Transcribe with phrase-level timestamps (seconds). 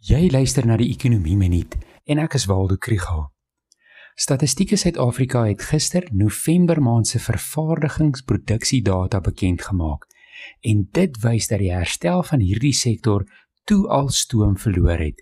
[0.00, 1.74] Jy luister na die Ekonomie Minuut
[2.08, 3.26] en ek is Waldo Krügel.
[4.16, 10.06] Statistiek Suid-Afrika het gister November maand se vervaardigingsproduksiedata bekend gemaak
[10.64, 13.28] en dit wys dat die herstel van hierdie sektor
[13.68, 15.20] toe al stoom verloor het.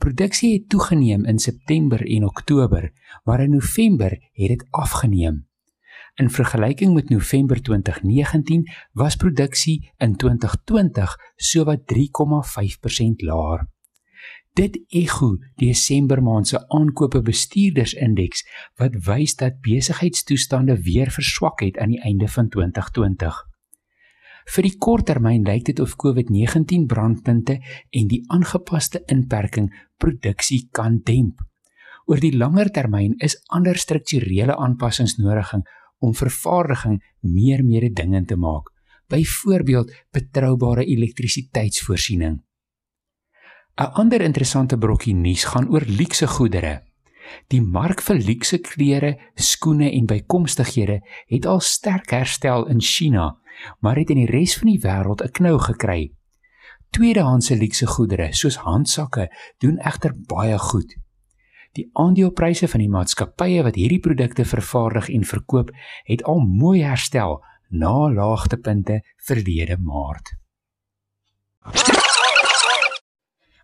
[0.00, 2.88] Produksie het toegeneem in September en Oktober,
[3.28, 5.44] maar in November het dit afgeneem.
[6.16, 8.64] In vergelyking met November 2019
[8.96, 13.68] was produksie in 2020 sowat 3,5% laer.
[14.58, 18.42] Dit ego Desember maand se aankope bestuurdersindeks
[18.80, 23.38] wat wys dat besigheidstoestande weer verswak het aan die einde van 2020.
[24.50, 29.70] Vir die korttermyn lyk dit of COVID-19 brandpunte en die aangepaste inperking
[30.02, 31.44] produksie kan demp.
[32.10, 35.54] Oor die langer termyn is ander strukturele aanpassings nodig
[36.00, 38.72] om vervaardiging meer mededingend te maak.
[39.10, 42.40] Byvoorbeeld betroubare elektrisiteitsvoorsiening.
[43.80, 46.82] 'n Ander interessante brokkie nuus gaan oor luukse goedere.
[47.48, 53.38] Die mark vir luukse klere, skoene en bykomstighede het al sterk herstel in China,
[53.80, 56.12] maar het in die res van die wêreld 'n knou gekry.
[56.90, 60.96] Tweedehandse luukse goedere, soos handsakke, doen egter baie goed.
[61.72, 65.70] Die aandelepryse van die maatskappye wat hierdie produkte vervaardig en verkoop,
[66.04, 70.36] het al mooi herstel na laagtepunte verlede Maart.